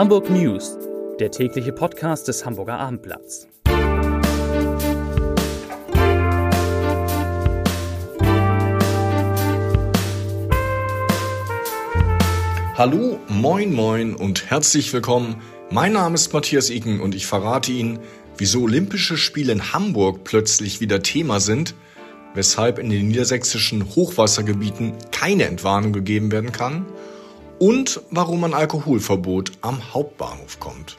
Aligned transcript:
Hamburg 0.00 0.30
News, 0.30 0.78
der 1.18 1.30
tägliche 1.30 1.72
Podcast 1.72 2.26
des 2.26 2.46
Hamburger 2.46 2.78
Abendblatts. 2.78 3.46
Hallo, 12.78 13.18
moin, 13.28 13.74
moin 13.74 14.14
und 14.14 14.48
herzlich 14.48 14.90
willkommen. 14.94 15.36
Mein 15.70 15.92
Name 15.92 16.14
ist 16.14 16.32
Matthias 16.32 16.70
Iken 16.70 17.02
und 17.02 17.14
ich 17.14 17.26
verrate 17.26 17.70
Ihnen, 17.70 17.98
wieso 18.38 18.62
Olympische 18.62 19.18
Spiele 19.18 19.52
in 19.52 19.74
Hamburg 19.74 20.24
plötzlich 20.24 20.80
wieder 20.80 21.02
Thema 21.02 21.40
sind, 21.40 21.74
weshalb 22.32 22.78
in 22.78 22.88
den 22.88 23.08
niedersächsischen 23.08 23.84
Hochwassergebieten 23.94 24.94
keine 25.12 25.44
Entwarnung 25.44 25.92
gegeben 25.92 26.32
werden 26.32 26.52
kann 26.52 26.86
und 27.60 28.00
warum 28.10 28.42
ein 28.42 28.54
Alkoholverbot 28.54 29.52
am 29.60 29.94
Hauptbahnhof 29.94 30.58
kommt. 30.58 30.96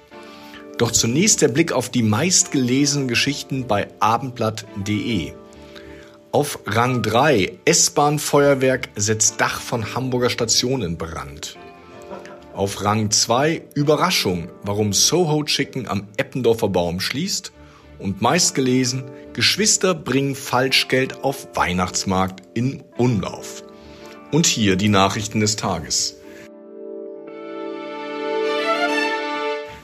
Doch 0.78 0.92
zunächst 0.92 1.42
der 1.42 1.50
Blick 1.50 1.74
auf 1.74 1.90
die 1.90 2.04
meistgelesenen 2.04 3.08
Geschichten 3.08 3.68
bei 3.68 3.88
abendblatt.de. 4.00 5.34
Auf 6.32 6.60
Rang 6.66 7.02
3 7.02 7.58
S-Bahn-Feuerwerk 7.66 8.90
setzt 8.96 9.42
Dach 9.42 9.60
von 9.60 9.96
Hamburger 9.96 10.30
Station 10.30 10.82
in 10.82 10.98
Brand. 10.98 11.58
Auf 12.54 12.84
Rang 12.84 13.12
2 13.12 13.64
Überraschung, 13.74 14.50
warum 14.64 14.94
Soho 14.94 15.44
Chicken 15.44 15.88
am 15.88 16.08
Eppendorfer 16.18 16.70
Baum 16.70 17.00
schließt. 17.00 17.52
Und 17.98 18.22
meistgelesen 18.22 19.04
Geschwister 19.34 19.94
bringen 19.94 20.36
Falschgeld 20.36 21.24
auf 21.24 21.48
Weihnachtsmarkt 21.54 22.44
in 22.54 22.84
Umlauf. 22.98 23.64
Und 24.32 24.46
hier 24.46 24.76
die 24.76 24.90
Nachrichten 24.90 25.40
des 25.40 25.55
Tages. 25.55 26.21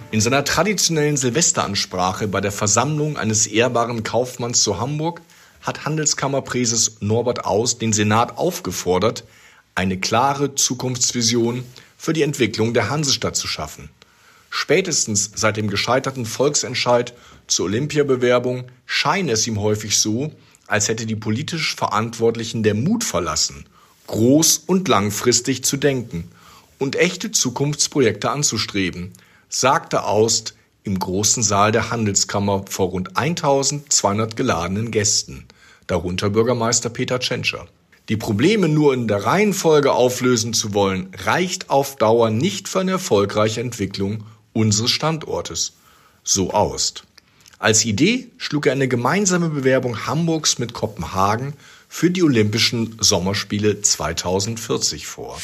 In 0.09 0.21
seiner 0.21 0.45
traditionellen 0.45 1.17
Silvesteransprache 1.17 2.29
bei 2.29 2.39
der 2.39 2.53
Versammlung 2.53 3.17
eines 3.17 3.45
ehrbaren 3.45 4.03
Kaufmanns 4.03 4.63
zu 4.63 4.79
Hamburg 4.79 5.21
hat 5.61 5.83
Handelskammerpräses 5.83 7.01
Norbert 7.01 7.43
Aus 7.43 7.77
den 7.77 7.91
Senat 7.91 8.37
aufgefordert, 8.37 9.25
eine 9.75 9.99
klare 9.99 10.55
Zukunftsvision 10.55 11.65
für 11.97 12.13
die 12.13 12.21
Entwicklung 12.21 12.73
der 12.73 12.89
Hansestadt 12.89 13.35
zu 13.35 13.47
schaffen. 13.47 13.89
Spätestens 14.49 15.31
seit 15.35 15.57
dem 15.57 15.69
gescheiterten 15.69 16.25
Volksentscheid 16.25 17.13
zur 17.47 17.65
Olympiabewerbung 17.65 18.63
scheine 18.85 19.33
es 19.33 19.45
ihm 19.45 19.59
häufig 19.59 19.99
so, 19.99 20.31
als 20.67 20.87
hätte 20.87 21.05
die 21.05 21.17
politisch 21.17 21.75
Verantwortlichen 21.75 22.63
der 22.63 22.75
Mut 22.75 23.03
verlassen, 23.03 23.65
groß 24.07 24.63
und 24.67 24.87
langfristig 24.87 25.65
zu 25.65 25.75
denken 25.75 26.31
und 26.79 26.95
echte 26.95 27.31
Zukunftsprojekte 27.31 28.29
anzustreben– 28.29 29.11
sagte 29.49 30.03
Aust 30.03 30.55
im 30.83 30.99
großen 30.99 31.43
Saal 31.43 31.71
der 31.71 31.91
Handelskammer 31.91 32.65
vor 32.69 32.87
rund 32.89 33.17
1200 33.17 34.35
geladenen 34.35 34.91
Gästen, 34.91 35.45
darunter 35.85 36.29
Bürgermeister 36.29 36.89
Peter 36.89 37.19
Tschentscher. 37.19 37.67
Die 38.09 38.17
Probleme 38.17 38.69
nur 38.69 38.93
in 38.93 39.07
der 39.09 39.25
Reihenfolge 39.25 39.91
auflösen 39.91 40.53
zu 40.53 40.73
wollen, 40.73 41.09
reicht 41.13 41.69
auf 41.69 41.97
Dauer 41.97 42.29
nicht 42.29 42.69
für 42.69 42.79
eine 42.79 42.91
erfolgreiche 42.91 43.59
Entwicklung 43.59 44.23
unseres 44.53 44.91
Standortes. 44.91 45.73
So 46.23 46.51
Aust. 46.51 47.03
Als 47.59 47.83
Idee 47.83 48.29
schlug 48.37 48.67
er 48.67 48.73
eine 48.73 48.87
gemeinsame 48.87 49.49
Bewerbung 49.49 50.05
Hamburgs 50.05 50.57
mit 50.57 50.73
Kopenhagen 50.73 51.53
für 51.89 52.11
die 52.11 52.23
Olympischen 52.23 52.95
Sommerspiele 52.99 53.81
2040 53.81 55.07
vor. 55.07 55.37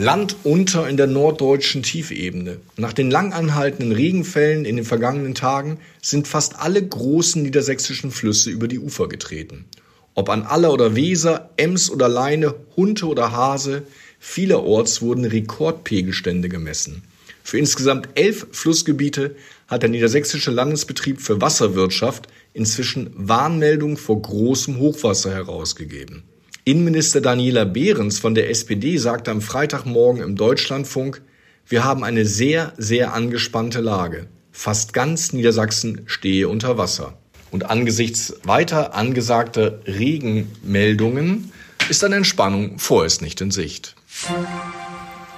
Land 0.00 0.36
unter 0.44 0.88
in 0.88 0.96
der 0.96 1.06
norddeutschen 1.06 1.82
Tiefebene. 1.82 2.56
Nach 2.78 2.94
den 2.94 3.10
lang 3.10 3.34
anhaltenden 3.34 3.92
Regenfällen 3.92 4.64
in 4.64 4.76
den 4.76 4.86
vergangenen 4.86 5.34
Tagen 5.34 5.76
sind 6.00 6.26
fast 6.26 6.58
alle 6.58 6.82
großen 6.82 7.42
niedersächsischen 7.42 8.10
Flüsse 8.10 8.48
über 8.48 8.66
die 8.66 8.78
Ufer 8.78 9.08
getreten. 9.08 9.66
Ob 10.14 10.30
an 10.30 10.44
Aller 10.44 10.72
oder 10.72 10.96
Weser, 10.96 11.50
Ems 11.58 11.90
oder 11.90 12.08
Leine, 12.08 12.54
Hunte 12.76 13.08
oder 13.08 13.32
Hase, 13.32 13.82
vielerorts 14.18 15.02
wurden 15.02 15.26
Rekordpegelstände 15.26 16.48
gemessen. 16.48 17.02
Für 17.44 17.58
insgesamt 17.58 18.08
elf 18.14 18.46
Flussgebiete 18.52 19.36
hat 19.68 19.82
der 19.82 19.90
Niedersächsische 19.90 20.50
Landesbetrieb 20.50 21.20
für 21.20 21.42
Wasserwirtschaft 21.42 22.26
inzwischen 22.54 23.10
Warnmeldungen 23.16 23.98
vor 23.98 24.22
großem 24.22 24.78
Hochwasser 24.78 25.30
herausgegeben. 25.30 26.22
Innenminister 26.64 27.22
Daniela 27.22 27.64
Behrens 27.64 28.18
von 28.18 28.34
der 28.34 28.50
SPD 28.50 28.98
sagte 28.98 29.30
am 29.30 29.40
Freitagmorgen 29.40 30.22
im 30.22 30.36
Deutschlandfunk, 30.36 31.22
wir 31.66 31.84
haben 31.84 32.04
eine 32.04 32.26
sehr, 32.26 32.74
sehr 32.76 33.14
angespannte 33.14 33.80
Lage. 33.80 34.26
Fast 34.52 34.92
ganz 34.92 35.32
Niedersachsen 35.32 36.02
stehe 36.06 36.48
unter 36.48 36.76
Wasser. 36.76 37.16
Und 37.50 37.70
angesichts 37.70 38.34
weiter 38.44 38.94
angesagter 38.94 39.80
Regenmeldungen 39.86 41.50
ist 41.88 42.04
eine 42.04 42.16
Entspannung 42.16 42.78
vorerst 42.78 43.22
nicht 43.22 43.40
in 43.40 43.50
Sicht. 43.50 43.96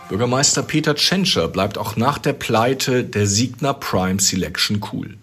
Bürgermeister 0.09 0.63
Peter 0.63 0.97
Tschentscher 0.97 1.49
bleibt 1.49 1.79
auch 1.79 1.97
nach 1.97 2.19
der 2.19 2.33
Pleite 2.33 3.05
der 3.05 3.27
Signa 3.27 3.73
Prime 3.73 4.21
Selection 4.21 4.81
cool. 4.93 5.17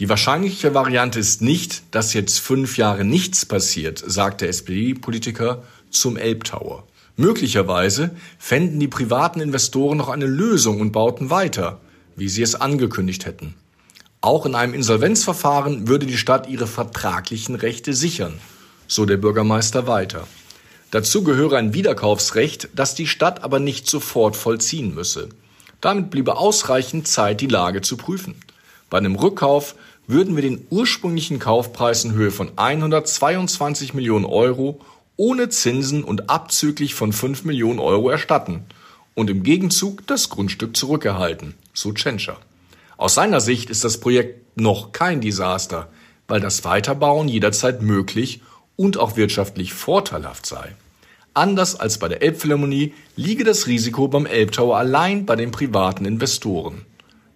Die 0.00 0.08
wahrscheinliche 0.08 0.72
Variante 0.72 1.20
ist 1.20 1.42
nicht, 1.42 1.82
dass 1.90 2.14
jetzt 2.14 2.38
fünf 2.38 2.78
Jahre 2.78 3.04
nichts 3.04 3.44
passiert, 3.44 4.02
sagt 4.04 4.40
der 4.40 4.48
SPD-Politiker 4.48 5.62
zum 5.90 6.16
Elbtower. 6.16 6.84
Möglicherweise 7.16 8.10
fänden 8.38 8.80
die 8.80 8.88
privaten 8.88 9.40
Investoren 9.40 9.98
noch 9.98 10.08
eine 10.08 10.24
Lösung 10.24 10.80
und 10.80 10.92
bauten 10.92 11.28
weiter, 11.28 11.82
wie 12.16 12.30
sie 12.30 12.40
es 12.40 12.54
angekündigt 12.54 13.26
hätten. 13.26 13.54
Auch 14.22 14.46
in 14.46 14.54
einem 14.54 14.72
Insolvenzverfahren 14.72 15.86
würde 15.86 16.06
die 16.06 16.16
Stadt 16.16 16.48
ihre 16.48 16.66
vertraglichen 16.66 17.54
Rechte 17.54 17.92
sichern, 17.92 18.40
so 18.86 19.04
der 19.04 19.18
Bürgermeister 19.18 19.86
weiter. 19.86 20.26
Dazu 20.92 21.22
gehöre 21.24 21.58
ein 21.58 21.74
Wiederkaufsrecht, 21.74 22.70
das 22.74 22.94
die 22.94 23.06
Stadt 23.06 23.44
aber 23.44 23.60
nicht 23.60 23.86
sofort 23.86 24.34
vollziehen 24.34 24.94
müsse. 24.94 25.28
Damit 25.82 26.08
bliebe 26.08 26.38
ausreichend 26.38 27.06
Zeit, 27.06 27.42
die 27.42 27.48
Lage 27.48 27.82
zu 27.82 27.98
prüfen. 27.98 28.34
Bei 28.88 28.98
einem 28.98 29.14
Rückkauf 29.14 29.76
würden 30.10 30.36
wir 30.36 30.42
den 30.42 30.66
ursprünglichen 30.70 31.38
Kaufpreis 31.38 32.04
in 32.04 32.12
Höhe 32.12 32.30
von 32.30 32.50
122 32.56 33.94
Millionen 33.94 34.24
Euro 34.24 34.80
ohne 35.16 35.48
Zinsen 35.50 36.02
und 36.02 36.30
abzüglich 36.30 36.94
von 36.94 37.12
5 37.12 37.44
Millionen 37.44 37.78
Euro 37.78 38.10
erstatten 38.10 38.64
und 39.14 39.30
im 39.30 39.42
Gegenzug 39.42 40.06
das 40.06 40.30
Grundstück 40.30 40.76
zurückerhalten, 40.76 41.54
so 41.74 41.92
Tschentscher. 41.92 42.38
Aus 42.96 43.14
seiner 43.14 43.40
Sicht 43.40 43.70
ist 43.70 43.84
das 43.84 44.00
Projekt 44.00 44.58
noch 44.58 44.92
kein 44.92 45.20
Desaster, 45.20 45.88
weil 46.26 46.40
das 46.40 46.64
Weiterbauen 46.64 47.28
jederzeit 47.28 47.82
möglich 47.82 48.40
und 48.76 48.98
auch 48.98 49.16
wirtschaftlich 49.16 49.74
vorteilhaft 49.74 50.46
sei. 50.46 50.74
Anders 51.34 51.78
als 51.78 51.98
bei 51.98 52.08
der 52.08 52.22
Elbphilharmonie 52.22 52.94
liege 53.16 53.44
das 53.44 53.66
Risiko 53.66 54.08
beim 54.08 54.26
Elbtower 54.26 54.78
allein 54.78 55.26
bei 55.26 55.36
den 55.36 55.50
privaten 55.50 56.04
Investoren. 56.04 56.86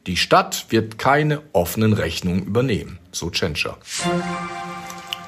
Die 0.07 0.17
Stadt 0.17 0.67
wird 0.69 0.99
keine 0.99 1.41
offenen 1.53 1.95
Rechnungen 1.95 2.45
übernehmen, 2.45 2.99
so 3.11 3.31
Tschentscher. 3.31 3.79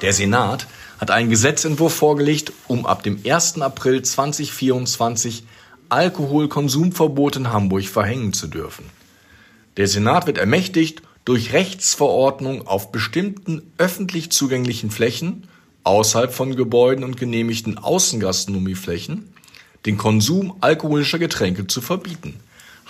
Der 0.02 0.12
Senat 0.12 0.66
hat 0.98 1.10
einen 1.10 1.30
Gesetzentwurf 1.30 1.94
vorgelegt, 1.94 2.52
um 2.68 2.84
ab 2.84 3.02
dem 3.02 3.20
1. 3.24 3.60
April 3.62 4.02
2024 4.02 5.44
Alkoholkonsumverbot 5.88 7.36
in 7.36 7.52
Hamburg 7.52 7.84
verhängen 7.88 8.32
zu 8.32 8.48
dürfen. 8.48 8.84
Der 9.76 9.88
Senat 9.88 10.26
wird 10.26 10.38
ermächtigt, 10.38 11.02
durch 11.24 11.52
Rechtsverordnung 11.52 12.66
auf 12.66 12.92
bestimmten 12.92 13.62
öffentlich 13.78 14.30
zugänglichen 14.30 14.90
Flächen 14.90 15.48
außerhalb 15.82 16.32
von 16.32 16.54
Gebäuden 16.54 17.04
und 17.04 17.16
genehmigten 17.16 17.78
Außengastronomieflächen 17.78 19.32
den 19.86 19.96
Konsum 19.96 20.56
alkoholischer 20.60 21.18
Getränke 21.18 21.66
zu 21.66 21.80
verbieten, 21.80 22.40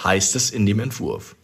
heißt 0.03 0.35
es 0.35 0.51
in 0.51 0.67
dem 0.67 0.81
Entwurf. 0.81 1.37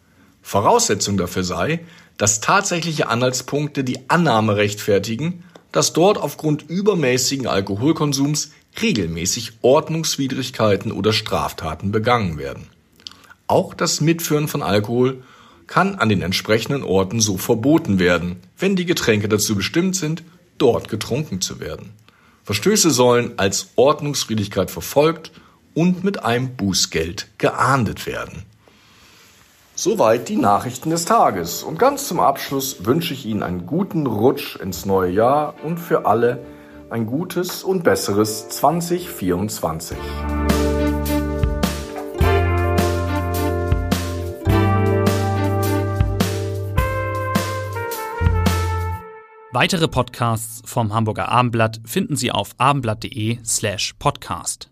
Voraussetzung 0.42 1.16
dafür 1.16 1.44
sei, 1.44 1.80
dass 2.18 2.40
tatsächliche 2.40 3.08
Anhaltspunkte 3.08 3.84
die 3.84 4.10
Annahme 4.10 4.56
rechtfertigen, 4.56 5.44
dass 5.70 5.92
dort 5.92 6.18
aufgrund 6.18 6.68
übermäßigen 6.68 7.46
Alkoholkonsums 7.46 8.52
regelmäßig 8.80 9.52
Ordnungswidrigkeiten 9.62 10.92
oder 10.92 11.12
Straftaten 11.12 11.92
begangen 11.92 12.38
werden. 12.38 12.66
Auch 13.46 13.74
das 13.74 14.00
Mitführen 14.00 14.48
von 14.48 14.62
Alkohol 14.62 15.22
kann 15.66 15.94
an 15.94 16.08
den 16.08 16.22
entsprechenden 16.22 16.82
Orten 16.82 17.20
so 17.20 17.38
verboten 17.38 17.98
werden, 17.98 18.36
wenn 18.58 18.76
die 18.76 18.86
Getränke 18.86 19.28
dazu 19.28 19.54
bestimmt 19.54 19.96
sind, 19.96 20.22
dort 20.58 20.88
getrunken 20.88 21.40
zu 21.40 21.60
werden. 21.60 21.90
Verstöße 22.44 22.90
sollen 22.90 23.38
als 23.38 23.70
Ordnungswidrigkeit 23.76 24.70
verfolgt 24.70 25.32
und 25.74 26.04
mit 26.04 26.24
einem 26.24 26.56
Bußgeld 26.56 27.28
geahndet 27.38 28.06
werden. 28.06 28.42
Soweit 29.74 30.28
die 30.28 30.36
Nachrichten 30.36 30.90
des 30.90 31.06
Tages. 31.06 31.62
Und 31.62 31.78
ganz 31.78 32.06
zum 32.06 32.20
Abschluss 32.20 32.84
wünsche 32.84 33.14
ich 33.14 33.26
Ihnen 33.26 33.42
einen 33.42 33.66
guten 33.66 34.06
Rutsch 34.06 34.56
ins 34.56 34.84
neue 34.84 35.10
Jahr 35.10 35.54
und 35.64 35.78
für 35.78 36.04
alle 36.06 36.44
ein 36.90 37.06
gutes 37.06 37.64
und 37.64 37.82
besseres 37.82 38.48
2024. 38.50 39.96
Weitere 49.54 49.86
Podcasts 49.86 50.62
vom 50.64 50.94
Hamburger 50.94 51.28
Abendblatt 51.28 51.80
finden 51.84 52.16
Sie 52.16 52.30
auf 52.30 52.54
abendblatt.de 52.56 53.38
slash 53.44 53.94
podcast. 53.98 54.71